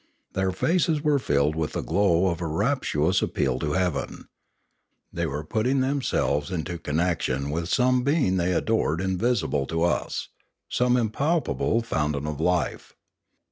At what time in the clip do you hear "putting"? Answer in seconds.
5.43-5.81